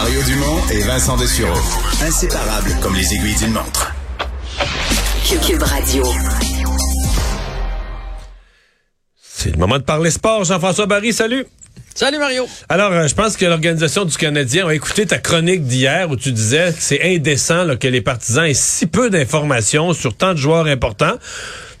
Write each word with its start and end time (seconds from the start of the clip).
Mario 0.00 0.22
Dumont 0.22 0.60
et 0.70 0.78
Vincent 0.84 1.16
Dessureau. 1.16 1.58
Inséparables 2.00 2.70
comme 2.80 2.94
les 2.94 3.14
aiguilles 3.14 3.34
d'une 3.34 3.50
montre. 3.50 3.92
Cube 5.44 5.60
Radio. 5.60 6.04
C'est 9.20 9.50
le 9.50 9.58
moment 9.58 9.78
de 9.78 9.82
parler 9.82 10.12
sport. 10.12 10.44
Jean-François 10.44 10.86
Barry, 10.86 11.12
salut. 11.12 11.46
Salut 11.96 12.18
Mario. 12.18 12.46
Alors, 12.68 12.92
euh, 12.92 13.08
je 13.08 13.14
pense 13.16 13.36
que 13.36 13.44
l'Organisation 13.44 14.04
du 14.04 14.16
Canadien 14.16 14.68
a 14.68 14.72
écouté 14.72 15.04
ta 15.04 15.18
chronique 15.18 15.64
d'hier 15.64 16.08
où 16.08 16.14
tu 16.14 16.30
disais 16.30 16.72
que 16.72 16.80
c'est 16.80 17.02
indécent 17.02 17.64
là, 17.64 17.74
que 17.74 17.88
les 17.88 18.00
partisans 18.00 18.44
aient 18.44 18.54
si 18.54 18.86
peu 18.86 19.10
d'informations 19.10 19.94
sur 19.94 20.16
tant 20.16 20.32
de 20.32 20.38
joueurs 20.38 20.66
importants. 20.66 21.18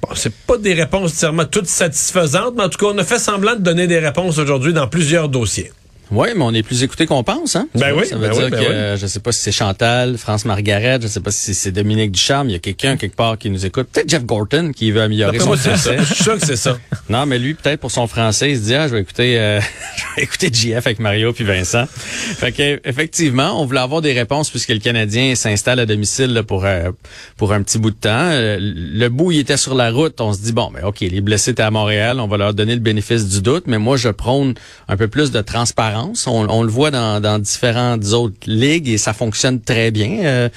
Bon, 0.02 0.08
c'est 0.16 0.34
pas 0.34 0.58
des 0.58 0.74
réponses 0.74 1.12
entièrement 1.12 1.44
toutes 1.44 1.68
satisfaisantes, 1.68 2.54
mais 2.56 2.64
en 2.64 2.68
tout 2.68 2.84
cas, 2.84 2.92
on 2.92 2.98
a 2.98 3.04
fait 3.04 3.20
semblant 3.20 3.54
de 3.54 3.60
donner 3.60 3.86
des 3.86 4.00
réponses 4.00 4.38
aujourd'hui 4.38 4.72
dans 4.72 4.88
plusieurs 4.88 5.28
dossiers. 5.28 5.70
Oui, 6.10 6.28
mais 6.34 6.42
on 6.42 6.54
est 6.54 6.62
plus 6.62 6.82
écouté 6.82 7.06
qu'on 7.06 7.22
pense, 7.22 7.54
hein? 7.56 7.68
Ben 7.74 7.92
oui, 7.96 8.06
Ça 8.06 8.16
veut 8.16 8.28
ben 8.28 8.32
dire 8.32 8.44
oui, 8.44 8.50
ben 8.50 8.56
que 8.58 8.64
oui. 8.64 8.72
euh, 8.72 8.96
je 8.96 9.06
sais 9.06 9.20
pas 9.20 9.32
si 9.32 9.40
c'est 9.40 9.52
Chantal, 9.52 10.16
France 10.16 10.44
Margaret, 10.44 10.98
je 11.02 11.06
sais 11.06 11.20
pas 11.20 11.30
si 11.30 11.54
c'est 11.54 11.70
Dominique 11.72 12.12
Ducharme, 12.12 12.48
il 12.48 12.52
y 12.52 12.56
a 12.56 12.58
quelqu'un 12.58 12.96
quelque 12.96 13.16
part 13.16 13.36
qui 13.36 13.50
nous 13.50 13.66
écoute. 13.66 13.88
Peut-être 13.92 14.08
Jeff 14.08 14.24
Gorton 14.24 14.72
qui 14.74 14.90
veut 14.90 15.02
améliorer 15.02 15.38
son 15.38 15.46
moi, 15.48 15.56
c'est 15.56 15.76
ça. 15.76 15.92
français. 15.92 15.96
Je 16.00 16.14
suis 16.14 16.24
sûr 16.24 16.38
que 16.38 16.46
c'est 16.46 16.56
ça. 16.56 16.78
Non, 17.10 17.26
mais 17.26 17.38
lui, 17.38 17.54
peut-être 17.54 17.80
pour 17.80 17.90
son 17.90 18.06
français, 18.06 18.50
il 18.52 18.56
se 18.56 18.62
dit, 18.62 18.74
ah, 18.74 18.88
je 18.88 18.94
vais 18.94 19.00
écouter, 19.02 19.38
euh, 19.38 19.60
je 19.96 20.02
vais 20.16 20.22
écouter 20.22 20.50
JF 20.52 20.86
avec 20.86 20.98
Mario 20.98 21.32
puis 21.32 21.44
Vincent. 21.44 21.84
Fait 21.86 22.52
que, 22.52 22.80
effectivement, 22.84 23.60
on 23.60 23.66
voulait 23.66 23.80
avoir 23.80 24.00
des 24.00 24.12
réponses 24.12 24.50
puisque 24.50 24.70
le 24.70 24.78
Canadien 24.78 25.34
s'installe 25.34 25.78
à 25.80 25.86
domicile 25.86 26.32
là, 26.32 26.42
pour, 26.42 26.64
euh, 26.64 26.90
pour 27.36 27.52
un 27.52 27.62
petit 27.62 27.78
bout 27.78 27.90
de 27.90 27.96
temps. 27.96 28.08
Euh, 28.30 28.56
le 28.60 29.08
bout, 29.08 29.32
il 29.32 29.40
était 29.40 29.56
sur 29.56 29.74
la 29.74 29.90
route. 29.90 30.20
On 30.20 30.32
se 30.32 30.40
dit, 30.40 30.52
bon, 30.52 30.70
mais 30.72 30.82
OK, 30.82 31.00
les 31.00 31.20
blessés 31.20 31.50
étaient 31.50 31.62
à 31.62 31.70
Montréal. 31.70 32.18
On 32.20 32.28
va 32.28 32.36
leur 32.38 32.54
donner 32.54 32.74
le 32.74 32.80
bénéfice 32.80 33.26
du 33.28 33.42
doute. 33.42 33.64
Mais 33.66 33.78
moi, 33.78 33.96
je 33.96 34.08
prône 34.08 34.54
un 34.88 34.96
peu 34.96 35.08
plus 35.08 35.30
de 35.30 35.40
transparence. 35.40 35.97
On, 36.26 36.48
on 36.48 36.62
le 36.62 36.70
voit 36.70 36.90
dans, 36.90 37.20
dans 37.20 37.38
différentes 37.38 38.04
autres 38.12 38.36
ligues 38.46 38.88
et 38.88 38.98
ça 38.98 39.12
fonctionne 39.12 39.60
très 39.60 39.90
bien. 39.90 40.18
Euh, 40.24 40.48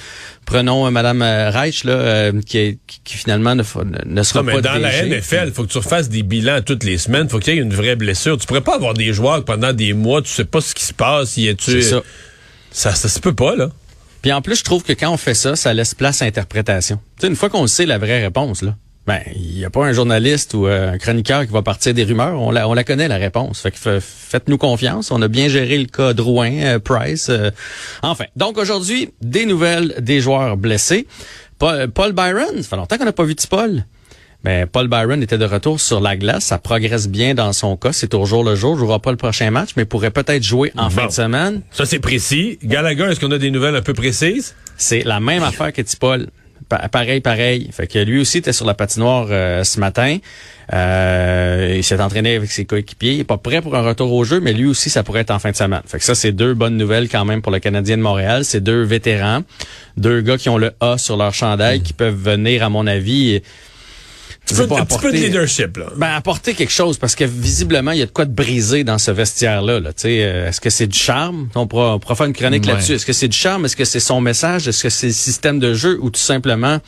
prenons 0.46 0.86
euh, 0.86 0.90
Madame 0.90 1.22
euh, 1.22 1.50
Reich, 1.50 1.84
là, 1.84 1.92
euh, 1.92 2.40
qui, 2.46 2.58
est- 2.58 2.78
qui, 2.86 3.00
qui 3.04 3.16
finalement 3.16 3.54
ne, 3.54 3.62
ne, 4.06 4.22
sera 4.22 4.40
Non, 4.40 4.46
mais 4.46 4.52
pas 4.54 4.60
dans 4.60 4.74
la. 4.80 5.04
NFL, 5.06 5.44
il 5.46 5.52
faut 5.52 5.64
que 5.64 5.70
tu 5.72 5.78
refasses 5.78 6.08
des 6.08 6.22
bilans 6.22 6.60
toutes 6.64 6.84
les 6.84 6.98
semaines. 6.98 7.28
faut 7.28 7.38
qu'il 7.38 7.54
y 7.54 7.58
ait 7.58 7.60
une 7.62 7.74
vraie 7.74 7.96
blessure. 7.96 8.36
Tu 8.38 8.46
pourrais 8.46 8.60
pas 8.60 8.74
avoir 8.76 8.94
des 8.94 9.12
joueurs 9.12 9.38
que 9.38 9.44
pendant 9.44 9.72
des 9.72 9.92
mois, 9.92 10.22
tu 10.22 10.28
sais 10.30 10.44
pas 10.44 10.60
ce 10.60 10.74
qui 10.74 10.84
se 10.84 10.92
passe. 10.94 11.36
Y 11.36 11.48
est-tu... 11.48 11.70
C'est 11.70 11.82
ça. 11.82 12.02
Ça, 12.70 12.94
ça 12.94 13.08
se 13.08 13.20
peut 13.20 13.34
pas, 13.34 13.54
là. 13.54 13.68
Puis 14.22 14.32
en 14.32 14.40
plus, 14.40 14.56
je 14.56 14.64
trouve 14.64 14.82
que 14.82 14.92
quand 14.92 15.10
on 15.10 15.16
fait 15.16 15.34
ça, 15.34 15.56
ça 15.56 15.74
laisse 15.74 15.94
place 15.94 16.22
à 16.22 16.26
interprétation. 16.26 16.98
Tu 17.18 17.22
sais, 17.22 17.26
une 17.28 17.36
fois 17.36 17.50
qu'on 17.50 17.66
sait 17.66 17.86
la 17.86 17.98
vraie 17.98 18.22
réponse, 18.22 18.62
là, 18.62 18.76
ben, 19.06 19.20
il 19.34 19.56
n'y 19.56 19.64
a 19.64 19.70
pas 19.70 19.84
un 19.84 19.92
journaliste 19.92 20.54
ou 20.54 20.66
euh, 20.66 20.92
un 20.92 20.98
chroniqueur 20.98 21.44
qui 21.46 21.52
va 21.52 21.62
partir 21.62 21.92
des 21.92 22.04
rumeurs. 22.04 22.40
On 22.40 22.50
la, 22.52 22.68
on 22.68 22.74
la 22.74 22.84
connaît, 22.84 23.08
la 23.08 23.16
réponse. 23.16 23.60
Fait 23.60 23.70
que 23.72 23.78
fa- 23.78 24.00
faites-nous 24.00 24.58
confiance. 24.58 25.10
On 25.10 25.20
a 25.22 25.28
bien 25.28 25.48
géré 25.48 25.76
le 25.78 25.86
cas 25.86 26.12
Drouin, 26.12 26.52
euh, 26.52 26.78
Price. 26.78 27.28
euh. 27.28 27.50
enfin, 28.02 28.24
donc 28.36 28.58
aujourd'hui, 28.58 29.10
des 29.20 29.44
nouvelles 29.46 29.94
des 30.00 30.20
joueurs 30.20 30.56
blessés. 30.56 31.06
Paul, 31.58 31.88
Paul 31.90 32.12
Byron, 32.12 32.56
ça 32.58 32.62
fait 32.62 32.76
longtemps 32.76 32.96
qu'on 32.98 33.04
n'a 33.04 33.12
pas 33.12 33.24
vu 33.24 33.34
de 33.34 33.42
Paul. 33.48 33.84
Ben, 34.44 34.66
Paul 34.66 34.88
Byron 34.88 35.22
était 35.22 35.38
de 35.38 35.44
retour 35.44 35.80
sur 35.80 36.00
la 36.00 36.16
glace. 36.16 36.46
Ça 36.46 36.58
progresse 36.58 37.08
bien 37.08 37.34
dans 37.34 37.52
son 37.52 37.76
cas. 37.76 37.92
C'est 37.92 38.12
au 38.14 38.24
jour 38.24 38.42
le 38.42 38.56
jour. 38.56 38.74
Je 38.74 38.80
jouera 38.80 38.98
pas 38.98 39.12
le 39.12 39.16
prochain 39.16 39.50
match, 39.52 39.70
mais 39.76 39.84
pourrait 39.84 40.10
peut-être 40.10 40.42
jouer 40.42 40.72
en 40.76 40.90
fin 40.90 41.06
de 41.06 41.12
semaine. 41.12 41.62
Ça, 41.70 41.86
c'est 41.86 42.00
précis. 42.00 42.58
Gallagher, 42.64 43.04
est-ce 43.04 43.20
qu'on 43.20 43.30
a 43.30 43.38
des 43.38 43.52
nouvelles 43.52 43.76
un 43.76 43.82
peu 43.82 43.94
précises? 43.94 44.54
C'est 44.76 45.04
la 45.04 45.20
même 45.20 45.44
affaire 45.44 45.72
que 45.72 45.82
Tipol. 45.82 46.26
Pa- 46.68 46.88
pareil, 46.88 47.20
pareil. 47.20 47.68
Fait 47.72 47.86
que 47.86 47.98
lui 47.98 48.20
aussi 48.20 48.38
était 48.38 48.52
sur 48.52 48.66
la 48.66 48.74
patinoire 48.74 49.26
euh, 49.30 49.64
ce 49.64 49.80
matin. 49.80 50.18
Euh, 50.72 51.74
il 51.76 51.84
s'est 51.84 52.00
entraîné 52.00 52.36
avec 52.36 52.50
ses 52.50 52.64
coéquipiers. 52.64 53.12
Il 53.14 53.20
est 53.20 53.24
pas 53.24 53.36
prêt 53.38 53.60
pour 53.60 53.74
un 53.76 53.82
retour 53.82 54.12
au 54.12 54.24
jeu, 54.24 54.40
mais 54.40 54.52
lui 54.52 54.66
aussi, 54.66 54.88
ça 54.90 55.02
pourrait 55.02 55.20
être 55.20 55.30
en 55.30 55.38
fin 55.38 55.50
de 55.50 55.56
semaine. 55.56 55.82
Fait 55.86 55.98
que 55.98 56.04
ça, 56.04 56.14
c'est 56.14 56.32
deux 56.32 56.54
bonnes 56.54 56.76
nouvelles 56.76 57.08
quand 57.08 57.24
même 57.24 57.42
pour 57.42 57.52
le 57.52 57.58
Canadien 57.58 57.96
de 57.96 58.02
Montréal. 58.02 58.44
C'est 58.44 58.60
deux 58.60 58.82
vétérans, 58.82 59.42
deux 59.96 60.20
gars 60.20 60.38
qui 60.38 60.48
ont 60.48 60.58
le 60.58 60.72
A 60.80 60.98
sur 60.98 61.16
leur 61.16 61.34
chandail, 61.34 61.82
qui 61.82 61.92
peuvent 61.92 62.14
venir, 62.16 62.62
à 62.64 62.68
mon 62.70 62.86
avis, 62.86 63.42
petit 64.52 64.68
peu, 64.68 64.74
un 64.76 64.84
petit 64.84 64.98
peu 64.98 65.12
de 65.12 65.16
leadership, 65.16 65.76
là. 65.76 65.86
ben, 65.96 66.12
apporter 66.14 66.54
quelque 66.54 66.72
chose 66.72 66.98
parce 66.98 67.14
que 67.14 67.24
visiblement, 67.24 67.90
il 67.92 67.98
y 67.98 68.02
a 68.02 68.06
de 68.06 68.10
quoi 68.10 68.24
de 68.24 68.32
briser 68.32 68.84
dans 68.84 68.98
ce 68.98 69.10
vestiaire-là. 69.10 69.80
Là. 69.80 69.90
Euh, 70.04 70.48
Est-ce 70.48 70.60
que 70.60 70.70
c'est 70.70 70.86
du 70.86 70.98
charme? 70.98 71.48
On 71.54 71.66
pourra, 71.66 71.94
on 71.94 71.98
pourra 71.98 72.14
faire 72.14 72.26
une 72.26 72.32
chronique 72.32 72.64
Ouais. 72.66 72.72
là-dessus. 72.74 72.92
Est-ce 72.94 73.06
que 73.06 73.12
c'est 73.12 73.28
du 73.28 73.36
charme? 73.36 73.64
Est-ce 73.64 73.76
que 73.76 73.84
c'est 73.84 74.00
son 74.00 74.20
message? 74.20 74.68
Est-ce 74.68 74.82
que 74.82 74.90
c'est 74.90 75.08
le 75.08 75.12
système 75.12 75.58
de 75.58 75.74
jeu 75.74 75.98
ou 76.00 76.10
tout 76.10 76.20
simplement 76.20 76.78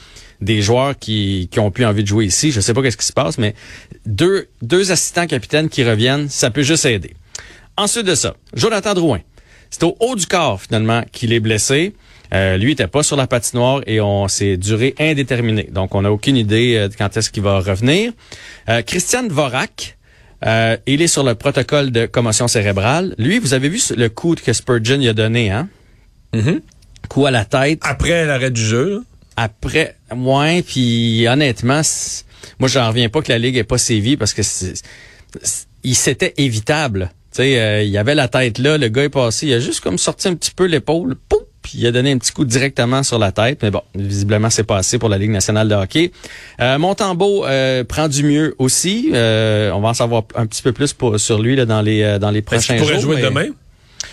des 0.40 0.62
joueurs 0.62 0.98
qui, 0.98 1.48
qui 1.50 1.58
ont 1.60 1.70
plus 1.70 1.84
envie 1.84 2.02
de 2.02 2.08
jouer 2.08 2.26
ici? 2.26 2.50
Je 2.52 2.60
sais 2.60 2.74
pas 2.74 2.82
qu'est-ce 2.82 2.96
qui 2.96 3.06
se 3.06 3.12
passe, 3.12 3.38
mais 3.38 3.54
deux, 4.06 4.48
deux 4.62 4.92
assistants 4.92 5.26
capitaines 5.26 5.68
qui 5.68 5.84
reviennent, 5.84 6.28
ça 6.28 6.50
peut 6.50 6.62
juste 6.62 6.84
aider. 6.86 7.14
Ensuite 7.76 8.06
de 8.06 8.14
ça, 8.14 8.34
Jonathan 8.54 8.94
Drouin. 8.94 9.20
C'est 9.70 9.82
au 9.82 9.96
haut 9.98 10.14
du 10.14 10.26
corps, 10.26 10.60
finalement, 10.62 11.02
qu'il 11.10 11.32
est 11.32 11.40
blessé. 11.40 11.94
Euh, 12.32 12.56
lui 12.56 12.72
était 12.72 12.86
pas 12.86 13.02
sur 13.02 13.16
la 13.16 13.26
patinoire 13.26 13.82
et 13.86 14.00
on 14.00 14.28
s'est 14.28 14.56
duré 14.56 14.94
indéterminé. 14.98 15.68
Donc, 15.70 15.94
on 15.94 16.02
n'a 16.02 16.10
aucune 16.12 16.36
idée 16.36 16.76
euh, 16.76 16.88
de 16.88 16.94
quand 16.94 17.16
est-ce 17.16 17.30
qu'il 17.30 17.42
va 17.42 17.60
revenir. 17.60 18.12
Euh, 18.68 18.82
Christian 18.82 19.24
Dvorak, 19.24 19.98
euh, 20.46 20.76
il 20.86 21.02
est 21.02 21.06
sur 21.06 21.22
le 21.22 21.34
protocole 21.34 21.90
de 21.90 22.06
commotion 22.06 22.48
cérébrale. 22.48 23.14
Lui, 23.18 23.38
vous 23.38 23.54
avez 23.54 23.68
vu 23.68 23.80
le 23.96 24.08
coup 24.08 24.34
que 24.34 24.52
Spurgeon 24.52 24.98
lui 24.98 25.08
a 25.08 25.12
donné, 25.12 25.50
hein? 25.50 25.68
Mhm. 26.32 26.60
Coup 27.08 27.26
à 27.26 27.30
la 27.30 27.44
tête. 27.44 27.80
Après 27.82 28.24
l'arrêt 28.26 28.50
du 28.50 28.62
jeu, 28.62 28.94
là. 28.94 29.00
Après, 29.36 29.96
ouais, 30.14 30.62
puis 30.62 31.26
honnêtement, 31.26 31.82
moi, 32.58 32.68
j'en 32.68 32.88
reviens 32.88 33.08
pas 33.08 33.20
que 33.20 33.32
la 33.32 33.38
Ligue 33.38 33.56
ait 33.56 33.64
pas 33.64 33.78
sévi 33.78 34.16
parce 34.16 34.32
que 34.32 34.42
il 35.82 35.94
s'était 35.94 36.34
évitable. 36.36 37.10
Tu 37.32 37.38
sais, 37.38 37.60
euh, 37.60 37.82
il 37.82 37.96
avait 37.98 38.14
la 38.14 38.28
tête 38.28 38.58
là, 38.58 38.78
le 38.78 38.88
gars 38.88 39.04
est 39.04 39.08
passé, 39.08 39.48
il 39.48 39.54
a 39.54 39.60
juste 39.60 39.80
comme 39.80 39.98
sorti 39.98 40.28
un 40.28 40.34
petit 40.36 40.52
peu 40.52 40.66
l'épaule, 40.66 41.16
puis 41.64 41.72
il 41.78 41.86
a 41.88 41.90
donné 41.92 42.12
un 42.12 42.18
petit 42.18 42.30
coup 42.30 42.44
directement 42.44 43.02
sur 43.02 43.18
la 43.18 43.32
tête. 43.32 43.60
Mais 43.62 43.72
bon, 43.72 43.82
visiblement, 43.96 44.50
c'est 44.50 44.62
pas 44.62 44.76
assez 44.76 44.98
pour 44.98 45.08
la 45.08 45.18
Ligue 45.18 45.30
nationale 45.30 45.66
de 45.68 45.74
hockey. 45.74 46.12
Euh, 46.60 46.78
Montembeau 46.78 47.44
euh, 47.46 47.82
prend 47.82 48.06
du 48.06 48.22
mieux 48.22 48.54
aussi. 48.58 49.10
Euh, 49.14 49.72
on 49.72 49.80
va 49.80 49.88
en 49.88 49.94
savoir 49.94 50.22
un 50.36 50.46
petit 50.46 50.62
peu 50.62 50.72
plus 50.72 50.92
pour, 50.92 51.18
sur 51.18 51.42
lui 51.42 51.56
là, 51.56 51.64
dans 51.66 51.82
les 51.82 52.02
euh, 52.02 52.18
dans 52.20 52.30
les 52.30 52.38
Est-ce 52.38 52.44
prochains 52.46 52.74
qu'il 52.76 52.78
jours. 52.84 52.86
pourrait 52.88 53.00
jouer 53.00 53.16
mais- 53.16 53.22
demain? 53.22 53.46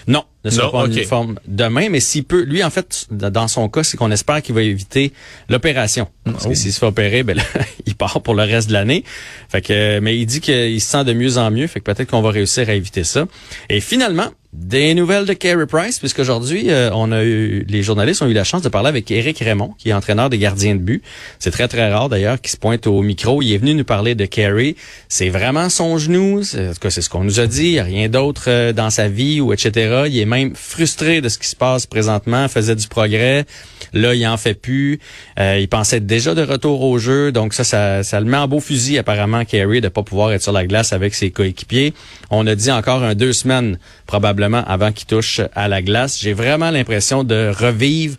non, 0.07 0.23
ne 0.45 0.49
sera 0.49 0.65
Non, 0.67 0.71
pas 0.71 0.77
en 0.79 0.85
uniforme 0.87 1.39
demain, 1.47 1.89
mais 1.89 1.99
s'il 1.99 2.23
peut, 2.23 2.41
lui 2.43 2.63
en 2.63 2.69
fait, 2.69 3.05
dans 3.11 3.47
son 3.49 3.67
cas, 3.69 3.83
c'est 3.83 3.97
qu'on 3.97 4.09
espère 4.09 4.41
qu'il 4.41 4.55
va 4.55 4.61
éviter 4.63 5.11
l'opération. 5.49 6.07
Parce 6.23 6.45
Oh. 6.45 6.49
que 6.49 6.55
s'il 6.55 6.71
se 6.73 6.79
fait 6.79 6.85
opérer, 6.85 7.21
ben 7.23 7.35
là, 7.37 7.43
il 7.85 7.95
part 7.95 8.21
pour 8.21 8.33
le 8.33 8.43
reste 8.43 8.69
de 8.69 8.73
l'année. 8.73 9.03
Fait 9.49 9.61
que, 9.61 9.99
mais 9.99 10.17
il 10.17 10.25
dit 10.25 10.39
qu'il 10.39 10.79
se 10.81 10.89
sent 10.89 11.03
de 11.03 11.13
mieux 11.13 11.37
en 11.37 11.51
mieux, 11.51 11.67
fait 11.67 11.81
que 11.81 11.91
peut-être 11.91 12.09
qu'on 12.09 12.21
va 12.21 12.31
réussir 12.31 12.69
à 12.69 12.73
éviter 12.73 13.03
ça. 13.03 13.25
Et 13.69 13.81
finalement, 13.81 14.29
des 14.53 14.93
nouvelles 14.95 15.25
de 15.25 15.31
Carey 15.31 15.65
Price, 15.65 15.99
puisqu'aujourd'hui, 15.99 16.71
euh, 16.71 16.89
on 16.93 17.13
a 17.13 17.23
eu, 17.23 17.65
les 17.69 17.83
journalistes 17.83 18.21
ont 18.21 18.27
eu 18.27 18.33
la 18.33 18.43
chance 18.43 18.61
de 18.61 18.67
parler 18.67 18.89
avec 18.89 19.09
Éric 19.09 19.39
Raymond, 19.39 19.73
qui 19.77 19.89
est 19.89 19.93
entraîneur 19.93 20.29
des 20.29 20.37
gardiens 20.37 20.75
de 20.75 20.81
but. 20.81 21.01
C'est 21.39 21.51
très, 21.51 21.69
très 21.69 21.89
rare 21.89 22.09
d'ailleurs 22.09 22.39
qu'il 22.41 22.51
se 22.51 22.57
pointe 22.57 22.85
au 22.85 23.01
micro. 23.01 23.41
Il 23.41 23.53
est 23.53 23.57
venu 23.57 23.73
nous 23.75 23.85
parler 23.85 24.13
de 24.13 24.25
Carey. 24.25 24.75
C'est 25.07 25.29
vraiment 25.29 25.69
son 25.69 25.97
genou. 25.97 26.41
En 26.41 26.73
tout 26.73 26.79
cas, 26.81 26.89
c'est 26.89 27.01
ce 27.01 27.09
qu'on 27.09 27.23
nous 27.23 27.39
a 27.39 27.47
dit. 27.47 27.67
Il 27.67 27.71
n'y 27.73 27.79
a 27.79 27.83
rien 27.83 28.09
d'autre 28.09 28.43
euh, 28.47 28.73
dans 28.73 28.89
sa 28.89 29.07
vie 29.07 29.39
ou 29.39 29.53
etc. 29.53 30.03
Il 30.07 30.19
est 30.19 30.25
même 30.25 30.53
frustré 30.53 31.21
de 31.21 31.29
ce 31.29 31.37
qui 31.37 31.47
se 31.47 31.55
passe 31.55 31.85
présentement. 31.85 32.49
Faisait 32.49 32.75
du 32.75 32.89
progrès. 32.89 33.45
Là, 33.93 34.13
il 34.13 34.27
en 34.27 34.37
fait 34.37 34.53
plus. 34.53 34.99
Euh, 35.39 35.59
il 35.61 35.69
pensait 35.69 36.01
déjà 36.01 36.35
de 36.35 36.43
retour 36.43 36.81
au 36.81 36.97
jeu. 36.97 37.31
Donc 37.31 37.53
ça, 37.53 37.63
ça, 37.63 38.03
ça 38.03 38.19
le 38.19 38.25
met 38.25 38.37
en 38.37 38.49
beau 38.49 38.59
fusil 38.59 38.97
apparemment, 38.97 39.45
Carey, 39.45 39.79
de 39.79 39.87
pas 39.87 40.03
pouvoir 40.03 40.33
être 40.33 40.41
sur 40.41 40.51
la 40.51 40.67
glace 40.67 40.91
avec 40.91 41.15
ses 41.15 41.31
coéquipiers. 41.31 41.93
On 42.31 42.45
a 42.47 42.55
dit 42.55 42.71
encore 42.71 43.03
un 43.03 43.15
deux 43.15 43.31
semaines 43.31 43.77
probablement 44.07 44.40
avant 44.43 44.91
qu'il 44.91 45.07
touche 45.07 45.41
à 45.55 45.67
la 45.67 45.81
glace. 45.81 46.19
J'ai 46.19 46.33
vraiment 46.33 46.71
l'impression 46.71 47.23
de 47.23 47.51
revivre 47.57 48.17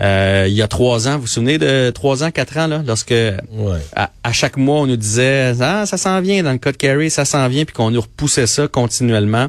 euh, 0.00 0.46
il 0.48 0.54
y 0.54 0.62
a 0.62 0.68
trois 0.68 1.08
ans. 1.08 1.16
Vous 1.16 1.22
vous 1.22 1.26
souvenez 1.26 1.58
de 1.58 1.90
trois 1.90 2.22
ans, 2.22 2.30
quatre 2.30 2.56
ans, 2.56 2.68
là, 2.68 2.82
lorsque 2.86 3.14
à, 3.96 4.10
à 4.22 4.32
chaque 4.32 4.56
mois, 4.56 4.80
on 4.80 4.86
nous 4.86 4.96
disait 4.96 5.54
Ah, 5.60 5.86
ça 5.86 5.96
s'en 5.96 6.20
vient 6.20 6.42
dans 6.42 6.52
le 6.52 6.58
cas 6.58 6.72
de 6.72 6.76
Carey, 6.76 7.10
ça 7.10 7.24
s'en 7.24 7.48
vient, 7.48 7.64
puis 7.64 7.74
qu'on 7.74 7.90
nous 7.90 8.00
repoussait 8.00 8.46
ça 8.46 8.68
continuellement. 8.68 9.48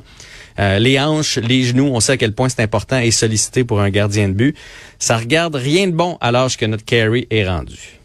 Euh, 0.59 0.79
les 0.79 0.99
hanches, 0.99 1.37
les 1.37 1.63
genoux, 1.63 1.89
on 1.93 1.99
sait 1.99 2.13
à 2.13 2.17
quel 2.17 2.33
point 2.33 2.49
c'est 2.49 2.61
important 2.61 2.97
et 2.97 3.11
sollicité 3.11 3.63
pour 3.63 3.79
un 3.79 3.89
gardien 3.89 4.27
de 4.27 4.33
but. 4.33 4.57
Ça 4.97 5.17
regarde 5.17 5.55
rien 5.55 5.87
de 5.87 5.93
bon 5.93 6.17
à 6.19 6.31
l'âge 6.31 6.57
que 6.57 6.65
notre 6.65 6.83
Carey 6.83 7.27
est 7.29 7.47
rendu. 7.47 7.99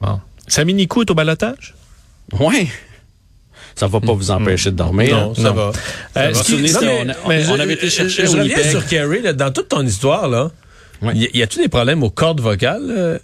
Bon. 0.00 0.20
Sami 0.46 0.72
Nikou 0.72 1.02
est 1.02 1.10
au 1.10 1.14
balotage? 1.14 1.74
Ouais. 2.32 2.68
Ça 3.78 3.86
va 3.86 4.00
pas 4.00 4.12
vous 4.12 4.30
empêcher 4.30 4.70
de 4.70 4.76
dormir. 4.76 5.16
Non, 5.16 5.34
ça 5.34 5.52
va. 5.52 5.72
Euh, 6.16 6.32
on- 7.24 7.60
avait 7.60 7.74
été 7.74 7.88
chercher 7.90 8.26
Je 8.26 8.32
reviens 8.42 8.56
sur 8.70 9.22
là, 9.22 9.32
dans 9.32 9.52
toute 9.52 9.68
ton 9.68 9.86
histoire, 9.86 10.28
là. 10.28 10.50
Y, 11.14 11.42
a-tu 11.42 11.58
des 11.60 11.68
problèmes 11.68 12.02
aux 12.02 12.10
cordes 12.10 12.40
vocales? 12.40 12.86
euh? 12.90 13.18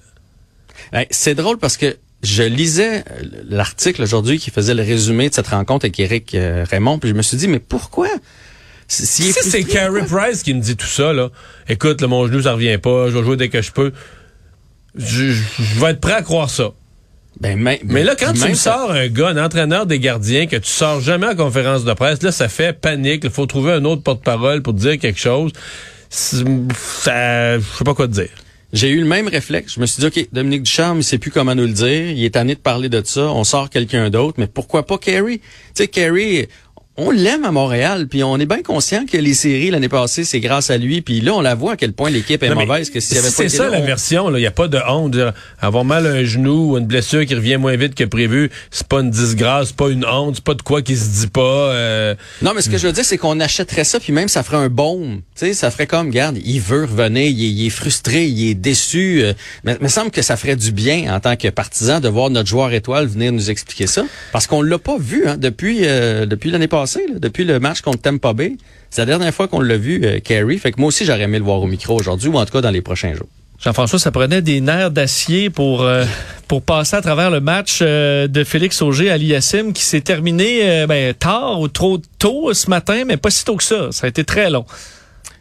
C'est 1.10 1.34
drôle 1.34 1.58
parce 1.58 1.76
que 1.76 1.96
je 2.22 2.42
lisais 2.44 2.98
euh, 3.10 3.22
l'article 3.48 4.02
aujourd'hui 4.02 4.38
qui 4.38 4.50
faisait 4.50 4.74
le 4.74 4.82
résumé 4.82 5.28
de 5.28 5.34
cette 5.34 5.48
rencontre 5.48 5.86
avec 5.98 6.34
euh, 6.34 6.64
Raymond, 6.70 6.98
puis 7.00 7.10
je 7.10 7.14
me 7.14 7.22
suis 7.22 7.36
dit, 7.36 7.48
mais 7.48 7.58
pourquoi? 7.58 8.08
Si, 8.86 9.06
Si 9.06 9.32
c'est 9.50 9.64
Carey 9.64 10.04
Price 10.06 10.42
qui 10.42 10.54
me 10.54 10.60
dit 10.60 10.76
tout 10.76 10.86
ça, 10.86 11.12
là, 11.12 11.30
écoute, 11.68 12.00
là, 12.00 12.06
mon 12.06 12.26
genou, 12.26 12.42
ça 12.42 12.52
revient 12.52 12.78
pas, 12.78 13.08
je 13.10 13.16
vais 13.18 13.24
jouer 13.24 13.36
dès 13.36 13.48
que 13.48 13.60
je 13.62 13.72
peux. 13.72 13.92
Je, 14.96 15.32
je- 15.32 15.42
je 15.62 15.80
vais 15.80 15.90
être 15.90 16.00
prêt 16.00 16.12
à 16.12 16.22
croire 16.22 16.48
ça. 16.50 16.70
Ben, 17.40 17.58
même- 17.58 17.78
Mais 17.84 18.04
là, 18.04 18.14
quand 18.18 18.32
tu 18.32 18.40
me 18.48 18.54
sors 18.54 18.90
un 18.92 19.08
gars, 19.08 19.28
un 19.28 19.44
entraîneur 19.44 19.86
des 19.86 19.98
gardiens, 19.98 20.46
que 20.46 20.56
tu 20.56 20.70
sors 20.70 21.00
jamais 21.00 21.26
en 21.26 21.34
conférence 21.34 21.84
de 21.84 21.92
presse, 21.92 22.22
là, 22.22 22.30
ça 22.32 22.48
fait 22.48 22.72
panique. 22.72 23.22
Il 23.24 23.30
faut 23.30 23.46
trouver 23.46 23.72
un 23.72 23.84
autre 23.84 24.02
porte-parole 24.02 24.62
pour 24.62 24.72
dire 24.74 24.98
quelque 24.98 25.18
chose. 25.18 25.50
ça, 26.10 27.58
je 27.58 27.64
sais 27.78 27.84
pas 27.84 27.94
quoi 27.94 28.06
te 28.06 28.12
dire. 28.12 28.28
J'ai 28.72 28.88
eu 28.90 28.98
le 29.00 29.06
même 29.06 29.28
réflexe. 29.28 29.74
Je 29.76 29.80
me 29.80 29.86
suis 29.86 30.00
dit, 30.00 30.06
OK, 30.06 30.28
Dominique 30.32 30.64
Ducharme, 30.64 30.98
il 30.98 31.04
sait 31.04 31.18
plus 31.18 31.30
comment 31.30 31.54
nous 31.54 31.66
le 31.66 31.72
dire. 31.72 32.10
Il 32.10 32.24
est 32.24 32.30
tanné 32.34 32.54
de 32.56 32.60
parler 32.60 32.88
de 32.88 33.00
ça. 33.04 33.22
On 33.22 33.44
sort 33.44 33.70
quelqu'un 33.70 34.10
d'autre. 34.10 34.34
Mais 34.38 34.48
pourquoi 34.48 34.84
pas 34.84 34.98
Carey? 34.98 35.38
Tu 35.38 35.42
sais, 35.74 35.86
Carey, 35.88 36.48
on 36.96 37.10
l'aime 37.10 37.44
à 37.44 37.50
Montréal. 37.50 38.06
Puis 38.08 38.22
on 38.22 38.38
est 38.38 38.46
bien 38.46 38.62
conscient 38.62 39.04
que 39.06 39.16
les 39.16 39.34
séries 39.34 39.70
l'année 39.70 39.88
passée, 39.88 40.24
c'est 40.24 40.40
grâce 40.40 40.70
à 40.70 40.78
lui. 40.78 41.00
Puis 41.02 41.20
là, 41.20 41.34
on 41.34 41.40
la 41.40 41.54
voit 41.54 41.72
à 41.72 41.76
quel 41.76 41.92
point 41.92 42.10
l'équipe 42.10 42.42
est 42.42 42.48
Non, 42.48 42.54
mauvaise. 42.66 42.90
Que 42.90 43.00
s'il 43.00 43.16
y 43.16 43.18
avait 43.18 43.28
pas 43.28 43.34
c'est 43.34 43.48
ça 43.48 43.64
là, 43.64 43.70
la 43.70 43.78
on- 43.80 43.84
version. 43.86 44.30
Il 44.36 44.40
n'y 44.40 44.46
a 44.46 44.50
pas 44.50 44.68
de 44.68 44.78
honte. 44.88 45.12
dire, 45.12 45.32
Avoir 45.60 45.84
mal 45.84 46.06
à 46.06 46.10
un 46.10 46.24
genou 46.24 46.72
ou 46.72 46.78
une 46.78 46.86
blessure 46.86 47.24
qui 47.26 47.34
revient 47.34 47.56
moins 47.56 47.76
vite 47.76 47.94
que 47.94 48.04
prévu, 48.04 48.50
c'est 48.70 48.86
pas 48.86 49.00
une 49.00 49.10
disgrâce, 49.10 49.68
c'est 49.68 49.76
pas 49.76 49.88
une 49.88 50.04
honte, 50.06 50.36
c'est 50.36 50.44
pas 50.44 50.54
de 50.54 50.62
quoi 50.62 50.82
qui 50.82 50.96
se 50.96 51.20
dit 51.22 51.26
pas. 51.28 51.40
euh, 51.40 52.14
Non, 52.42 52.52
mais 52.54 52.62
ce 52.62 52.68
que 52.70 52.78
je 52.78 52.86
veux 52.86 52.92
dire, 52.92 53.04
c'est 53.04 53.18
qu'on 53.18 53.40
achèterait 53.40 53.84
ça, 53.84 53.98
puis 53.98 54.12
même 54.12 54.28
ça 54.28 54.42
ferait 54.42 54.56
un 54.58 54.68
baume. 54.68 55.20
Tu 55.36 55.46
sais, 55.46 55.54
ça 55.54 55.70
ferait 55.70 55.86
comme, 55.86 56.08
regarde, 56.08 56.38
il 56.44 56.60
veut 56.60 56.84
revenir, 56.84 57.26
il 57.26 57.44
est, 57.44 57.48
il 57.50 57.66
est 57.66 57.70
frustré, 57.70 58.26
il 58.26 58.50
est 58.50 58.54
déçu. 58.54 59.22
euh, 59.24 59.32
mais 59.64 59.76
il 59.80 59.82
me 59.82 59.88
semble 59.88 60.10
que 60.10 60.22
ça 60.22 60.36
ferait 60.36 60.56
du 60.56 60.70
bien 60.72 61.12
en 61.14 61.18
tant 61.20 61.36
que 61.36 61.48
partisan 61.48 62.00
de 62.00 62.08
voir 62.08 62.30
notre 62.30 62.48
joueur 62.48 62.72
étoile 62.72 63.06
venir 63.06 63.32
nous 63.32 63.50
expliquer 63.50 63.86
ça, 63.86 64.04
parce 64.32 64.46
qu'on 64.46 64.62
l'a 64.62 64.78
pas 64.78 64.96
vu 64.98 65.26
hein, 65.26 65.36
depuis 65.36 65.80
euh, 65.82 66.26
depuis 66.26 66.50
l'année 66.50 66.68
passée, 66.68 66.83
depuis 67.18 67.44
le 67.44 67.60
match 67.60 67.80
contre 67.80 68.02
Tampa 68.02 68.32
Bay. 68.32 68.56
C'est 68.90 69.02
la 69.02 69.06
dernière 69.06 69.34
fois 69.34 69.48
qu'on 69.48 69.60
l'a 69.60 69.76
vu, 69.76 70.02
euh. 70.04 70.20
Fait 70.24 70.72
que 70.72 70.80
moi 70.80 70.88
aussi, 70.88 71.04
j'aurais 71.04 71.22
aimé 71.22 71.38
le 71.38 71.44
voir 71.44 71.60
au 71.60 71.66
micro 71.66 71.98
aujourd'hui, 71.98 72.28
ou 72.28 72.36
en 72.36 72.44
tout 72.44 72.52
cas 72.52 72.60
dans 72.60 72.70
les 72.70 72.82
prochains 72.82 73.14
jours. 73.14 73.28
Jean-François, 73.64 73.98
ça 73.98 74.10
prenait 74.10 74.42
des 74.42 74.60
nerfs 74.60 74.90
d'acier 74.90 75.48
pour 75.48 75.82
euh, 75.82 76.04
pour 76.48 76.62
passer 76.62 76.96
à 76.96 77.00
travers 77.00 77.30
le 77.30 77.40
match 77.40 77.78
euh, 77.80 78.26
de 78.28 78.44
Félix 78.44 78.82
Auger 78.82 79.10
à 79.10 79.16
l'IASIM 79.16 79.72
qui 79.72 79.84
s'est 79.84 80.02
terminé 80.02 80.60
euh, 80.62 80.86
ben, 80.86 81.14
tard 81.14 81.60
ou 81.60 81.68
trop 81.68 81.98
tôt 82.18 82.52
ce 82.52 82.68
matin, 82.68 83.04
mais 83.06 83.16
pas 83.16 83.30
si 83.30 83.44
tôt 83.44 83.56
que 83.56 83.64
ça. 83.64 83.90
Ça 83.90 84.06
a 84.06 84.08
été 84.08 84.24
très 84.24 84.50
long. 84.50 84.66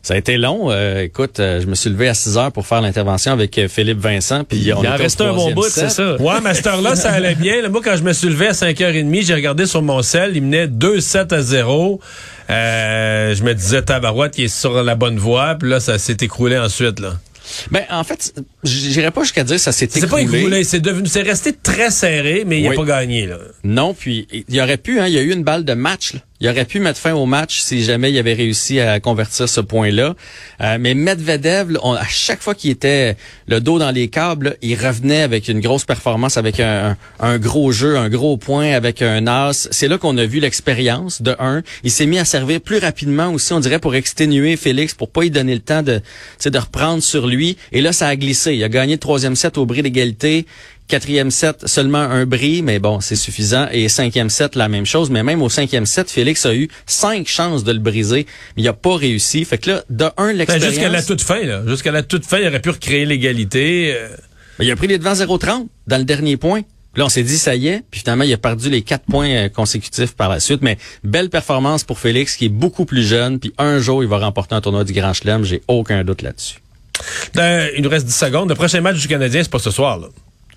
Ça 0.04 0.16
a 0.16 0.18
été 0.18 0.36
long. 0.38 0.70
euh, 0.70 1.02
écoute, 1.04 1.40
euh, 1.40 1.62
je 1.62 1.66
me 1.66 1.76
suis 1.76 1.90
levé 1.90 2.10
à 2.10 2.14
6 2.14 2.38
heures 2.38 2.52
pour 2.52 2.68
faire 2.68 2.82
l'intervention 2.82 3.32
avec 3.32 3.58
euh, 3.58 3.70
Philippe 3.70 4.00
Vincent. 4.00 4.44
Puis 4.44 4.58
Il 4.60 4.74
on 4.74 4.80
en 4.80 4.84
était 4.84 4.90
au 4.94 4.98
restait 4.98 5.24
un 5.24 5.34
bon 5.34 5.52
bout, 5.54 5.70
c'est 5.70 5.90
ça. 5.90 6.22
Ouais, 6.22 6.36
mais 6.44 6.50
à 6.50 6.54
cette 6.54 6.68
heure-là, 6.68 6.96
ça 6.98 7.12
allait 7.12 7.36
bien. 7.36 7.62
Là, 7.62 7.70
moi, 7.70 7.80
quand 7.82 7.96
je 7.96 8.04
me 8.04 8.12
suis 8.12 8.28
levé 8.28 8.48
à 8.48 8.52
5h30, 8.52 9.26
j'ai 9.26 9.34
regardé 9.34 9.66
sur 9.66 9.82
mon 9.82 10.02
sel, 10.02 10.34
il 10.36 10.44
menait 10.44 10.68
2-7 10.68 11.34
à 11.34 11.42
0. 11.42 12.02
Euh, 12.50 13.34
je 13.34 13.44
me 13.44 13.54
disais, 13.54 13.82
Tabarouette, 13.82 14.38
il 14.38 14.44
est 14.46 14.48
sur 14.50 14.84
la 14.84 14.96
bonne 14.96 15.18
voie. 15.18 15.56
Puis 15.56 15.70
là, 15.70 15.80
ça 15.80 15.98
s'est 15.98 16.18
écroulé 16.20 16.58
ensuite. 16.58 17.00
là. 17.00 17.14
Ben, 17.72 17.84
en 17.90 18.04
fait, 18.04 18.34
j'irais 18.64 19.12
pas 19.12 19.22
jusqu'à 19.24 19.44
dire 19.44 19.60
ça 19.60 19.72
s'est 19.72 19.88
C'est 19.90 20.08
pas 20.08 20.22
écroulé. 20.22 20.40
écroulé, 20.40 20.64
c'est 20.64 20.80
devenu, 20.80 21.08
c'est 21.08 21.22
resté 21.22 21.52
très 21.54 21.92
serré, 21.92 22.44
mais 22.48 22.60
il 22.62 22.68
Oui. 22.70 22.76
a 22.76 22.78
pas 22.80 22.86
gagné. 22.86 23.26
Là. 23.28 23.38
Non, 23.66 23.94
puis 23.94 24.28
il 24.32 24.56
y 24.56 24.62
aurait 24.62 24.78
pu, 24.78 25.00
hein, 25.00 25.08
il 25.08 25.14
y 25.14 25.18
a 25.18 25.22
eu 25.22 25.32
une 25.32 25.44
balle 25.44 25.64
de 25.66 25.74
match. 25.74 26.14
là. 26.14 26.20
Il 26.44 26.50
aurait 26.50 26.66
pu 26.66 26.82
mettre 26.82 27.00
fin 27.00 27.14
au 27.14 27.26
match 27.26 27.62
si 27.62 27.86
jamais 27.86 28.12
il 28.12 28.18
avait 28.18 28.34
réussi 28.34 28.82
à 28.82 29.00
convertir 29.00 29.48
ce 29.48 29.62
point-là. 29.62 30.14
Euh, 30.60 30.78
mais 30.78 30.94
Medvedev, 30.94 31.78
à 31.82 32.06
chaque 32.10 32.42
fois 32.42 32.54
qu'il 32.54 32.70
était 32.70 33.16
le 33.48 33.62
dos 33.62 33.80
dans 33.80 33.92
les 33.92 34.10
câbles, 34.10 34.58
il 34.62 34.76
revenait 34.76 35.22
avec 35.22 35.48
une 35.48 35.62
grosse 35.62 35.86
performance, 35.86 36.36
avec 36.36 36.60
un, 36.60 36.98
gros 37.38 37.72
jeu, 37.72 37.96
un 37.96 38.10
gros 38.10 38.36
point, 38.36 38.74
avec 38.74 39.02
un 39.02 39.26
as. 39.26 39.70
C'est 39.72 39.88
là 39.88 39.98
qu'on 39.98 40.18
a 40.18 40.26
vu 40.26 40.42
l'expérience 40.42 41.22
de 41.22 41.34
un. 41.40 41.64
Il 41.86 41.92
s'est 41.92 42.08
mis 42.08 42.20
à 42.20 42.26
servir 42.26 42.60
plus 42.60 42.80
rapidement 42.80 43.32
aussi, 43.32 43.54
on 43.54 43.62
dirait, 43.62 43.80
pour 43.80 43.96
exténuer 43.96 44.58
Félix, 44.58 44.94
pour 44.94 45.10
pas 45.10 45.22
lui 45.22 45.32
donner 45.32 45.54
le 45.54 45.62
temps 45.62 45.82
de, 45.82 46.02
de 46.44 46.58
reprendre 46.58 47.02
sur 47.02 47.26
lui. 47.26 47.56
Et 47.72 47.80
là, 47.80 47.94
ça 47.94 48.10
a 48.10 48.18
glissé. 48.18 48.54
Il 48.54 48.64
a 48.66 48.70
gagné 48.70 48.96
le 48.96 49.00
troisième 49.00 49.38
set 49.38 49.58
au 49.58 49.66
bris 49.66 49.82
d'égalité. 49.82 50.46
Quatrième 50.88 51.32
set, 51.32 51.68
seulement 51.68 51.98
un 52.00 52.26
bris, 52.26 52.62
mais 52.62 52.78
bon, 52.78 53.00
c'est 53.00 53.16
suffisant. 53.16 53.68
Et 53.72 53.88
cinquième 53.90 54.30
set, 54.30 54.56
la 54.56 54.68
même 54.68 54.86
chose. 54.86 55.10
Mais 55.10 55.24
même 55.24 55.42
au 55.42 55.50
cinquième 55.50 55.86
set, 55.86 56.12
Félix 56.12 56.46
a 56.46 56.54
eu 56.54 56.68
cinq 56.86 57.28
chances 57.28 57.64
de 57.64 57.72
le 57.72 57.80
briser, 57.80 58.28
mais 58.56 58.64
il 58.64 58.68
a 58.68 58.74
pas 58.74 58.96
réussi. 58.98 59.46
Fait 59.46 59.58
que 59.58 59.72
là, 59.72 59.84
de 59.90 60.06
un, 60.18 60.28
Ben, 60.28 60.32
l'expérience... 60.38 60.70
jusqu'à 60.74 60.90
la 60.90 61.02
toute 61.02 61.22
fin, 61.22 61.42
là. 61.44 61.64
Jusqu'à 61.68 61.92
la 61.92 62.04
toute 62.04 62.26
fin, 62.26 62.40
il 62.40 62.48
aurait 62.48 62.60
pu 62.60 62.70
recréer 62.70 63.06
l'égalité. 63.06 63.94
euh. 63.96 64.10
Ben, 64.60 64.66
il 64.66 64.72
a 64.72 64.76
pris 64.76 64.88
les 64.88 64.98
devants 64.98 65.14
0-30 65.14 65.68
dans 65.88 65.98
le 65.98 66.04
dernier 66.04 66.38
point. 66.38 66.62
Là, 66.96 67.06
on 67.06 67.10
s'est 67.10 67.24
dit, 67.24 67.40
ça 67.40 67.56
y 67.56 67.70
est. 67.70 67.82
Puis 67.90 68.02
finalement, 68.02 68.24
il 68.26 68.32
a 68.34 68.38
perdu 68.38 68.70
les 68.70 68.84
quatre 68.84 69.06
points 69.06 69.30
euh, 69.30 69.50
consécutifs 69.50 70.14
par 70.16 70.30
la 70.30 70.40
suite. 70.40 70.62
Mais 70.62 70.78
belle 71.04 71.30
performance 71.32 71.84
pour 71.86 71.98
Félix, 71.98 72.36
qui 72.36 72.46
est 72.46 72.50
beaucoup 72.50 72.86
plus 72.86 73.04
jeune. 73.04 73.40
Puis 73.40 73.52
un 73.58 73.80
jour, 73.80 74.04
il 74.04 74.10
va 74.10 74.20
remporter 74.20 74.54
un 74.54 74.62
tournoi 74.62 74.84
du 74.84 74.94
Grand 74.94 75.14
Chelem. 75.14 75.44
J'ai 75.44 75.64
aucun 75.68 76.04
doute 76.04 76.22
là-dessus. 76.22 76.58
Euh, 77.38 77.70
il 77.76 77.82
nous 77.82 77.90
reste 77.90 78.06
10 78.06 78.14
secondes. 78.16 78.50
Le 78.50 78.54
prochain 78.56 78.82
match 78.82 79.00
du 79.00 79.08
Canadien, 79.08 79.42
c'est 79.42 79.52
pas 79.52 79.58
ce 79.60 79.72
soir. 79.72 79.98
Là. 79.98 80.08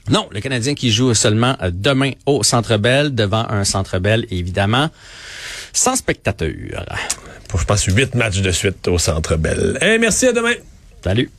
Non, 0.09 0.29
le 0.31 0.41
Canadien 0.41 0.75
qui 0.75 0.91
joue 0.93 1.15
seulement 1.15 1.57
euh, 1.63 1.71
demain 1.73 2.13
au 2.27 2.43
Centre 2.43 2.77
Bell, 2.77 3.15
devant 3.15 3.47
un 3.49 3.65
Centre 3.65 3.99
Bell, 3.99 4.27
évidemment, 4.31 4.89
sans 5.73 5.97
spectateurs. 5.97 6.87
Pour, 7.49 7.61
je 7.61 7.65
pense, 7.65 7.85
8 7.85 8.15
matchs 8.15 8.41
de 8.41 8.51
suite 8.51 8.87
au 8.89 8.99
Centre 8.99 9.37
Bell. 9.37 9.79
Eh, 9.81 9.99
merci, 9.99 10.27
à 10.27 10.33
demain. 10.33 10.55
Salut. 11.03 11.31